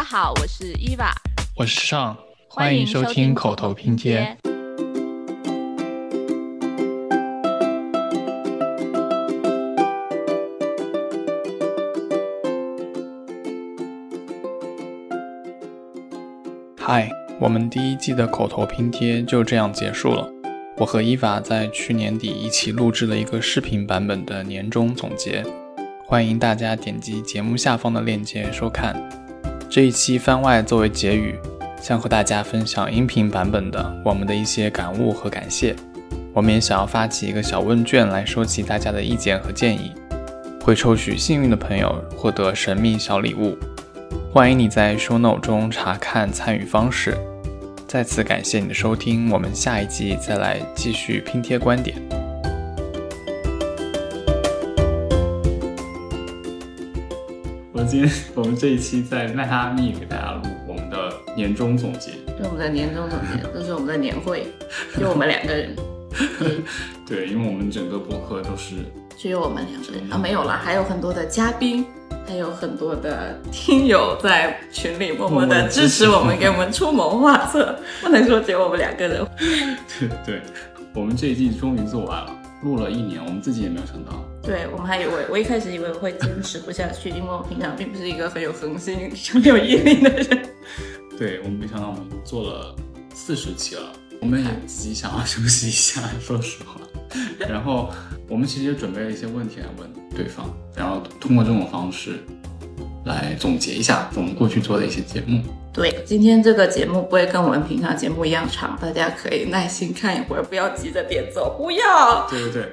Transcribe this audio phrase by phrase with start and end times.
[0.00, 1.14] 家好，我是伊娃，
[1.54, 2.16] 我是尚，
[2.48, 4.34] 欢迎收听口头拼贴。。
[16.78, 20.26] 嗨，我们第一季的口头拼贴就这样结束了。
[20.78, 25.44] 我和伊娃在去年底一起录制了一个视频版本的年终总结，
[26.06, 28.96] 欢迎大家点击节目下方的链接收看。
[29.70, 31.38] 这一期番外作为结语，
[31.80, 35.76] 想和大家分享音频版本的我们的一些感悟和感谢。
[36.34, 39.92] 我们也想要发起一个小问卷来收集大家的意见和建议，
[40.64, 43.56] 会抽取幸运的朋友获得神秘小礼物。
[44.32, 47.16] 欢迎你在 show note 中查看参与方式。
[47.86, 52.19] 再次感谢你的收听，我们下一集再来继续拼贴观点。
[57.90, 64.46] 今天我们这一期在迈阿密给大家录我们的年终总结，对我们的年终总结，这是我们的年会，
[64.96, 65.74] 就我们两个人，
[67.04, 68.76] 对， 因为我们整个博客都是
[69.18, 71.84] 只有我们两个人啊，没有了，还有很多的嘉宾，
[72.28, 77.76] 还有很多的听友在群里默默的支持我们，给我们出谋划策。
[78.00, 79.26] 不能说只有我们两个人，
[79.98, 80.42] 对对，
[80.94, 82.32] 我们这一季终于做完了，
[82.62, 84.24] 录了一年，我们自己也没有想到。
[84.42, 90.48] 对我们还以为，我一开始以为我会坚持不下去， 因为我平常并不是一个很有恒心、很有毅力的人。
[91.18, 92.74] 对我们没想到我们做了
[93.14, 96.80] 四十期了，我们也自己想要休息一下，说实话。
[97.38, 97.90] 然后
[98.28, 102.20] 我们其实也准备了一些问题来问对方，然后通过这种方式
[103.04, 105.42] 来总结一下我们过去做的一些节目。
[105.72, 112.26] 对，今天这个节目不会跟我们平常节目一样长，大家可以耐心看一会儿，不要急着点走，不要。
[112.28, 112.72] 对对对，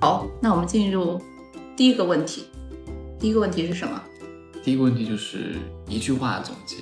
[0.00, 1.20] 好，那我们进入
[1.76, 2.46] 第一个问题。
[3.18, 4.00] 第一个问题是什么？
[4.62, 5.56] 第一个问题就是
[5.88, 6.76] 一句话总结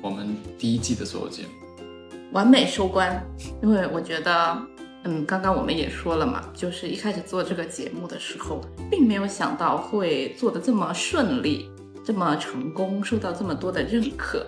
[0.00, 1.48] 我们第一季的所有节目。
[2.30, 3.20] 完美收官，
[3.60, 4.56] 因为我觉得，
[5.02, 11.68] 嗯，刚刚我们也说了嘛，就是一开始做这个节目的时候，并没有想到会做得这么顺利，
[12.04, 14.46] 这么成功，受到这么多的认可。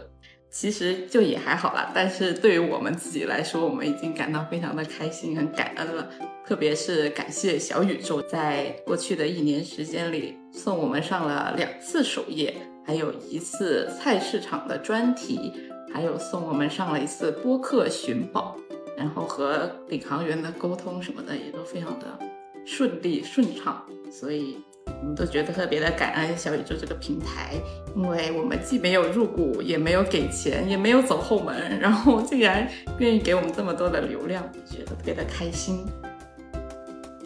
[0.52, 6.10] 其实就也还好啦，但是对于我们自己来说，我们已经感到非常的开心，很感恩了。
[6.46, 12.54] 特别是感谢小宇宙，在过去的一年时间里，送我们上了两次首页，
[12.84, 15.52] 还有一次菜市场的专题，
[15.90, 18.58] 还有送我们上了一次播客寻宝，
[18.94, 22.18] 然后和领航员的沟通什么的也都非常的
[22.66, 24.58] 顺利顺畅，所以
[25.02, 27.54] 我们都觉得特别的感恩小宇宙这个平台，
[27.96, 35.84] 因为我们既没有入股，也没有给钱，也没有走后门，然后竟然愿意给我们这么多的流量，觉得特别的开心。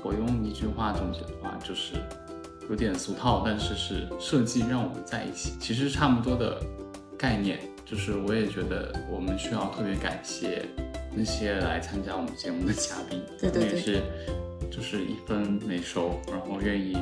[0.02, 1.96] 我用一句话总结的话，就是
[2.70, 6.58] 有点俗套，但是是设计让我们在一起，其实差不多的
[7.18, 7.58] 概念。
[7.84, 10.64] 就是我也觉得我们需要特别感谢
[11.14, 14.02] 那些来参加我们节目的嘉宾，对对对也是
[14.68, 16.96] 就是一分没收，然后愿意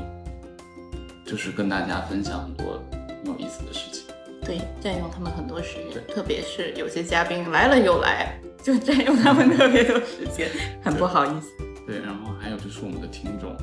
[1.35, 4.05] 就是跟大家分享很多很有意思的事情。
[4.41, 10.49] 对，占用他们很多时间，特别是有些嘉宾来了又来，就占用他们特别多时间，
[10.81, 11.49] 很不好意思。
[11.89, 13.57] 对，然后还有就是我们的听众，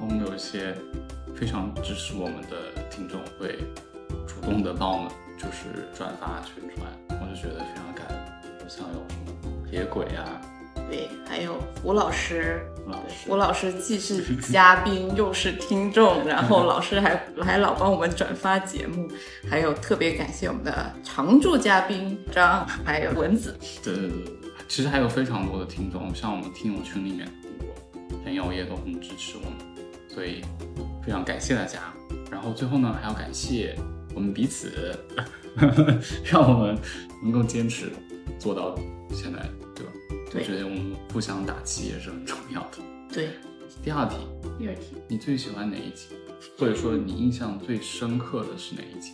[0.00, 0.72] 我们有一些
[1.34, 3.58] 非常支持我们的听众会
[4.24, 6.86] 主动的帮我们就是转发宣传，
[7.20, 8.18] 我就觉得非常感恩。
[8.60, 10.40] 就像有什么铁轨啊，
[10.90, 19.06] 对，还有胡老师，吴老师，胡老师既是 嘉宾又是听众，然后老师还还老帮我们转发节目，
[19.50, 23.54] 还有特别感谢我们的常驻嘉宾张，还有蚊子。
[23.82, 29.52] 对对对对，其实还有非常多的听众，像我们听友群里面很多朋友也都很支持我们，
[30.08, 30.40] 所以
[31.04, 31.80] 非常感谢大家。
[32.30, 33.76] 然后最后呢，还要感谢
[34.14, 34.98] 我们彼此，
[36.24, 36.78] 让我们
[37.22, 37.90] 能够坚持
[38.38, 38.74] 做到
[39.12, 39.38] 现在，
[39.74, 39.92] 对吧？
[40.30, 42.78] 对我觉得我们互相打气也是很重要的。
[43.12, 43.30] 对，
[43.82, 44.16] 第二题，
[44.58, 46.08] 第二题，你最喜欢哪一集？
[46.56, 49.12] 或者说你印象最深刻的是哪一集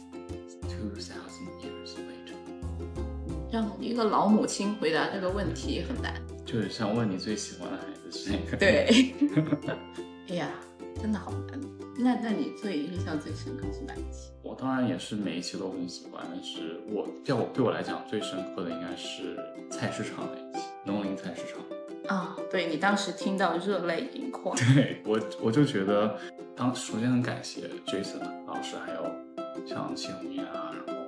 [0.63, 6.21] ？Two thousand years later，让一个老母亲回答这个问题很难。
[6.45, 8.57] 就是想问你最喜欢的孩子是哪个？
[8.57, 9.15] 对，
[10.29, 10.51] 哎呀，
[11.01, 11.61] 真的好难。
[11.97, 14.31] 那那你最印象最深刻是哪一期？
[14.43, 19.39] 我当然也是每一期都很喜欢，但是我对我对我来讲最深刻的应该是
[19.71, 20.44] 菜市场那一期，
[20.85, 21.61] 农林菜市场。
[22.15, 24.55] 啊、对你当时听到热泪盈眶。
[24.75, 26.19] 对我我就觉得
[26.55, 29.11] 当首先很感谢 Jason 老师，还有
[29.67, 31.03] 像谢红艳啊，然后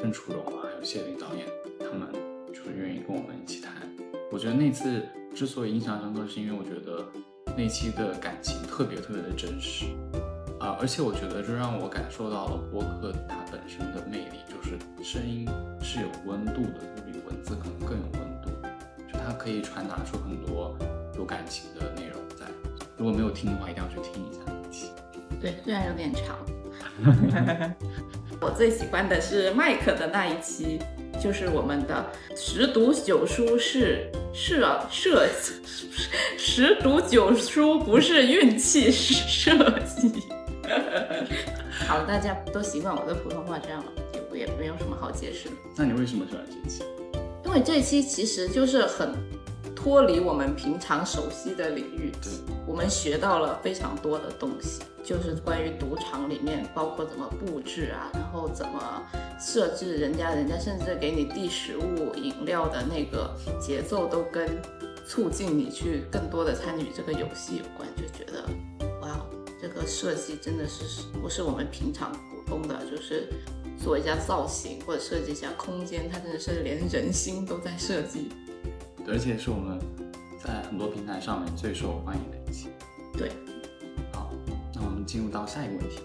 [0.00, 1.44] 郑楚荣啊，还有谢林导演，
[1.80, 2.08] 他们
[2.48, 3.72] 就是愿意跟我们一起谈。
[4.30, 5.02] 我觉得那次
[5.34, 7.04] 之所以印象深刻，是因为我觉得
[7.56, 9.86] 那期的感情特别特别的真实，
[10.60, 15.48] 啊、而且我觉得这让我感受到了播客它本身的魅力，就是声音
[15.82, 18.59] 是有温度的，就比文字可能更有温度，就
[19.30, 20.76] 它可以传达出很多
[21.16, 22.44] 有感情的内容在。
[22.96, 24.90] 如果没有听的话，一定要去听一下那期。
[25.40, 26.36] 对，虽然有点长。
[28.40, 30.80] 我最喜欢的是麦克的那一期，
[31.22, 32.04] 就是我们的
[32.34, 35.28] 十读九书是设设
[36.36, 40.24] 十读九书不是运气是设计。
[41.86, 45.54] 好了，大家都习惯我的普通话这样了，就我也没有什么好解释的。
[45.76, 46.82] 那你为什么喜欢这一期？
[47.50, 49.12] 因为这一期其实就是很
[49.74, 52.12] 脱离我们平常熟悉的领域，
[52.64, 59.02] 我们学到了非常多的东西，就是关于赌场里面，包括怎么布置啊，然后怎么
[59.40, 64.48] 设置人家，人家甚至给你递食物、饮料的那个节奏，都跟
[65.04, 68.44] 促进你去更多的参与这个游戏有关，就觉得
[69.00, 69.26] 哇，
[69.60, 73.28] 这个设计真的是不是我们平常普通的，就是
[73.82, 78.28] 做一下造型或者设计一下空间，它真的是连人心都在设计。
[79.08, 79.78] 而且是我们
[80.38, 82.68] 在很多平台上面最受欢迎的一期。
[83.16, 83.30] 对，
[84.12, 84.30] 好，
[84.74, 86.00] 那我们进入到下一个问题。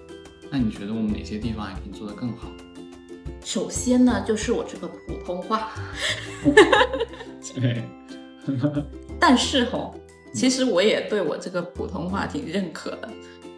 [0.49, 2.47] 那你觉得我们哪些地方还可以做得更好？
[3.43, 5.71] 首先呢，就是我这个普通话，
[7.53, 7.83] 对，
[9.19, 9.93] 但是吼，
[10.33, 13.09] 其实我也对我这个普通话挺认可的，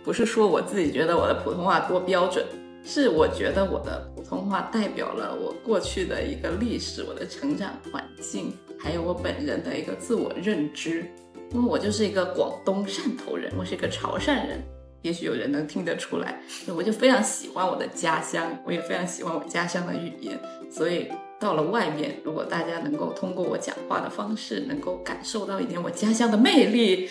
[0.03, 2.45] 不是说我自己觉得我的普通话多标准，
[2.89, 11.05] 是我觉得我的普通话代表了我过去的一个历史、我的成长环境，还有我本人的一个自我认知。
[11.51, 14.63] 因为我就是一个广东汕头人，我是一个潮汕人，
[15.01, 16.41] 也许有人能听得出来。
[16.73, 20.39] 我就非常喜欢我的家乡，我也非常喜欢我家乡的语言，
[20.71, 27.09] 所以到了外面，如果大家能够通过我讲话的方式，能够感受到一点我家乡的魅力，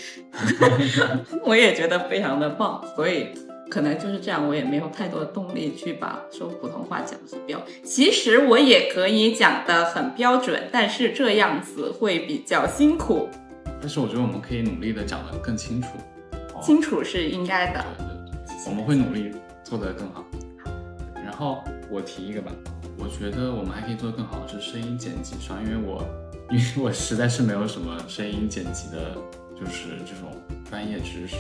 [1.45, 2.83] 我也觉得非常的棒。
[2.95, 3.29] 所以
[3.69, 7.61] 可能就是这样，我也没有太多的动力去把说普通话讲很标。
[7.83, 13.29] 其实我也可以讲得很标准，但是这样子会比较辛苦。
[13.81, 15.89] 但是我觉得我们可以努力的讲得更清楚。
[16.55, 17.85] 哦清楚是应该的。
[17.99, 19.31] 对对对，我们会努力
[19.63, 20.25] 做得更好。
[21.23, 22.51] 然后我提一个吧，
[22.97, 26.03] 我觉得我们还可以做得更好的是声音剪辑上，因为我
[26.51, 29.15] 因为我实在是没有什么声音剪辑的，
[29.55, 30.33] 就是这种
[30.71, 31.37] 专业知识，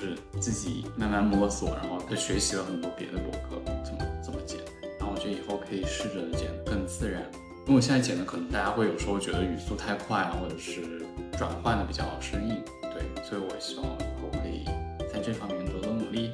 [0.00, 4.58] 就是自己慢慢摸索，然后他学习了很多别的博客怎么怎么剪，
[4.98, 7.22] 然后我觉得以后可以试着剪得更自然。
[7.66, 11.06] 因为我现在剪的可能大家会有时候觉得语速太快啊，或者是
[11.36, 14.64] 转换的比较生硬，对，所以我希望以后可以
[15.12, 16.32] 在这方面多多努力。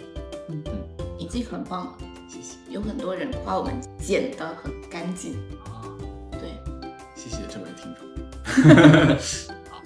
[0.49, 0.73] 嗯嗯
[1.19, 1.99] 已经很棒了，
[2.29, 5.33] 谢谢有很多人夸我们剪得很干净。
[5.65, 5.83] 啊，
[6.31, 6.51] 对，
[7.17, 8.07] 谢谢这位听众。
[9.69, 9.83] 好，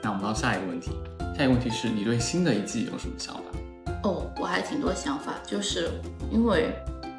[0.00, 0.92] 那我们到下一个问题，
[1.40, 3.42] 下一个问题是你对新的一季有什么想法？
[4.02, 5.90] 哦，我还挺多想法，就是
[6.30, 6.70] 因为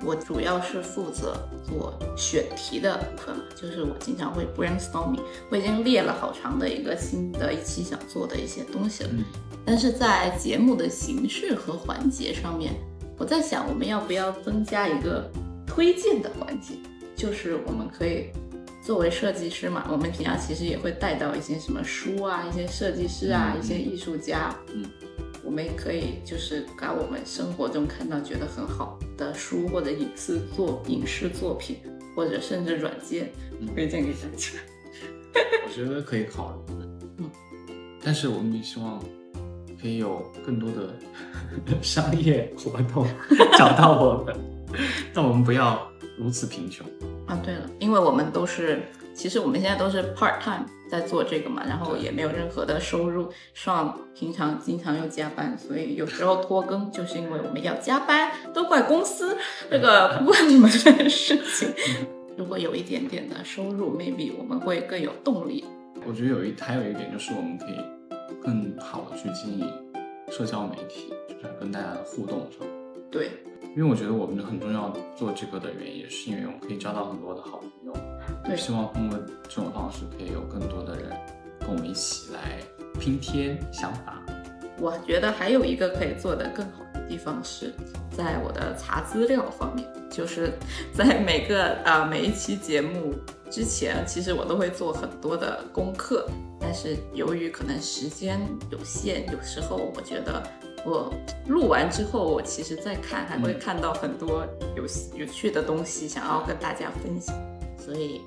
[0.06, 1.36] 我主要是负责
[1.68, 9.10] 做选题的部分嘛，就是我经常会 brainstorming，我已经列了好长的一个新的一期想做的一些东西了。
[9.12, 9.26] 嗯
[9.66, 12.74] 但是在节目的形式和环节上面，
[13.18, 15.28] 我在想我们要不要增加一个
[15.66, 16.76] 推荐的环节，
[17.16, 18.28] 就是我们可以
[18.84, 24.84] 作为设计师嘛，我们平常其实也会带到一些什么书啊，一些设计师啊，嗯一些艺术家，嗯，
[25.44, 31.78] 我们也可以就是把我们生活中看到觉得很好的书或者影视作影视作品，
[32.16, 33.30] 或者甚至软件
[33.60, 33.68] 嗯。
[33.76, 34.50] 推荐给大家。
[35.66, 36.74] 我觉得可以考虑。
[37.20, 37.30] 嗯，
[38.04, 39.00] 但是我们也希望
[39.82, 40.94] 可以有更多的
[41.82, 43.08] 商业活动
[43.58, 44.36] 找到我们，
[45.14, 46.86] 但我们不要如此贫穷。
[47.28, 48.82] 啊，对了，因为我们都是，
[49.14, 59.38] 其实我们现在都是 part time 在做这个嘛，然后也没有任何的收入，上平常经常又加班，所以有时候拖更就是因为我们要加班，都怪公司，
[59.70, 61.70] 这个 不关你们这件事情。
[62.38, 65.64] 如果有一点点的收入，maybe 我们会更有动力。
[66.06, 67.76] 我觉得有一还有一点就是我们可以
[68.42, 69.70] 更好的去经营
[70.30, 72.68] 社交媒体，就是跟大家的互动上。
[73.12, 73.30] 对，
[73.76, 77.94] 因为我觉得我们很重要做这个的原因，也是因为我们可以交到很多的好朋友。
[78.46, 81.10] 对希望通过这种方式，可以有更多的人
[81.60, 82.60] 跟我们一起来
[83.00, 84.18] 拼贴想法。
[84.80, 87.72] 我觉得还有一个可以做得更好的地方是
[88.10, 90.54] 在我的查资料方面，就是
[90.92, 93.14] 在每个啊、每一期节目
[93.50, 96.28] 之前，其实我都会做很多的功课，
[96.60, 98.40] 但是由于可能时间
[98.72, 100.42] 有限，有时候我觉得
[100.86, 101.14] 我
[101.48, 104.46] 录完之后，我其实再看还会看到很多
[104.76, 104.84] 有
[105.16, 107.36] 有趣的东西，想要跟大家分享，
[107.78, 108.22] 所以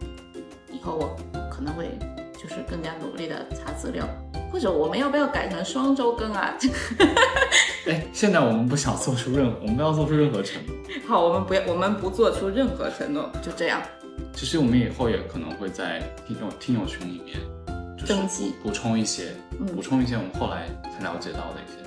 [0.73, 1.16] 以后我
[1.50, 1.87] 可能会
[2.32, 4.06] 就是更加努力的查资料，
[4.52, 6.54] 或者我们要不要改成双周更啊？
[7.87, 10.75] 哎，现在我们不想做出任何，我们不要做出任何承诺。
[11.06, 13.82] 好，我们不要，我们不做出任何承诺，就这样。
[14.32, 17.37] 其实我们以后也可能会在听众听友群里面，
[17.99, 18.14] 就是
[18.62, 21.84] 补充一些，嗯补充一些我们后来才了解到的一些。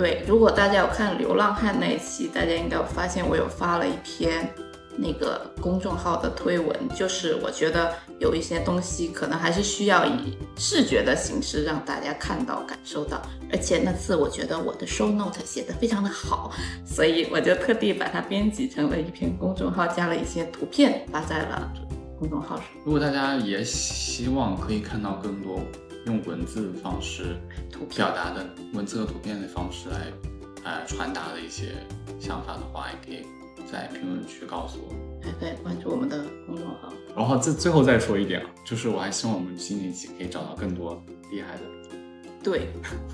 [0.00, 4.50] 对，如果大家有看流浪汉那一期，大家应该有发现我有发了一篇
[4.96, 13.20] 那个公众号的推文，就是我觉得有一些东西可能还是需要以视觉的形式让大家看到、感受到。
[13.52, 16.50] 而且那次我觉得我的 show note 写得非常的好，
[16.82, 21.70] 所以我就特地把它编辑成了一篇公众号，加了一些图片发在了
[22.18, 22.64] 公众号上。
[22.86, 25.60] 如果大家也希望可以看到更多
[26.06, 27.36] 用文字方式
[27.94, 30.12] 表达的文字和图片的方式来
[30.64, 31.72] 呃传达的一些
[32.18, 33.26] 想法的话，也可以
[33.70, 34.94] 在评论区告诉我。
[35.22, 36.92] 还可以关注我们的公众号。
[37.14, 41.60] 然后最最后再说一点啊，就是我还希望我们新的一期可以找到更多厉害的。
[42.42, 42.68] 对，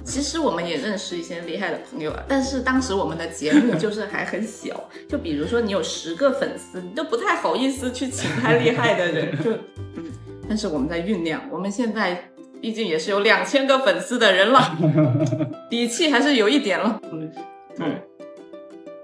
[0.04, 9.50] 其实我们也认识一些厉害的朋友啊，但是当时我们的节目就是还很小，就比如说你有十个粉丝，你都不太好意思去请太厉害的人，就
[9.96, 10.04] 嗯，
[10.48, 12.30] 但是我们在酝酿，我们现在
[12.66, 14.76] 毕竟也是有两千个粉丝的人了，
[15.70, 17.00] 底气还是有一点了。
[17.12, 17.30] 嗯，
[17.76, 17.86] 对，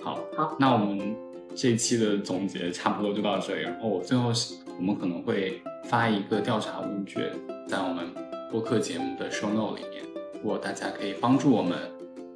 [0.03, 1.15] 好，好，那我们
[1.55, 3.63] 这一期的总结差不多就到这里。
[3.63, 7.31] 然后我最后是我们可能会发一个调查问卷
[7.69, 8.05] 在我们
[8.51, 10.03] 播客节目的 show note 里面，
[10.43, 11.79] 如果大家可以帮助我们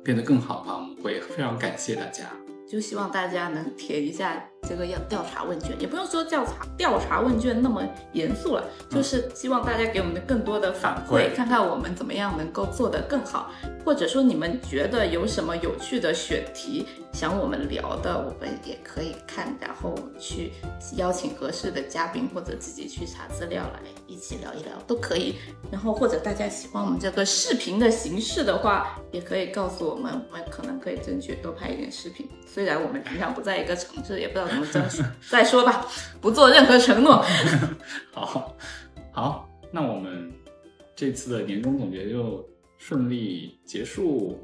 [0.05, 2.23] 变得更好的话，我们会非常感谢大家。
[2.71, 7.83] 就希望大家能填一下这个要调查问卷，也不用说调查调查问卷那么
[8.13, 13.51] 严肃了，就是希望大家给我们的更多的反馈，看看我们怎么样能够做得更好，
[13.85, 20.53] 或者说你们觉得有什么有趣的选题想我们聊的，我们也可以看，然后去
[20.97, 25.37] 邀请合适的嘉宾或者自己去查资料来一起聊一聊都可以。
[25.71, 32.29] 然后或者大家喜欢我们这个视频的形式的话，也可以告诉我们，我们可能可以争取多拍一点视频。
[32.47, 35.87] 虽然我们平常不在一个城市，也不知道怎么争取，再说吧，
[36.21, 37.25] 不做任何承诺。
[38.13, 38.57] 好，
[39.13, 40.33] 好，那我们
[40.95, 42.47] 这次的年终总结就
[42.79, 44.41] 顺利结束，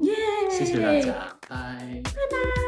[0.49, 2.62] 谢谢大家，拜拜。